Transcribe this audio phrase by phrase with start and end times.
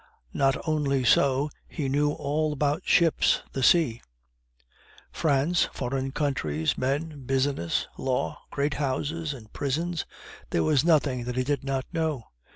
[0.33, 4.01] Not only so, he knew all about ships, the sea,
[5.11, 10.07] France, foreign countries, men, business, law, great houses and prisons,
[10.49, 12.23] there was nothing that he did not know.